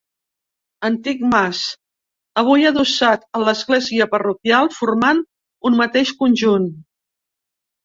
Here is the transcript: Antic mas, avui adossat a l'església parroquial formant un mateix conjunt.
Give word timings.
Antic 0.87 1.19
mas, 1.33 1.59
avui 2.43 2.65
adossat 2.71 3.27
a 3.37 3.43
l'església 3.45 4.09
parroquial 4.15 4.73
formant 4.81 5.23
un 5.71 5.81
mateix 5.85 6.17
conjunt. 6.25 6.69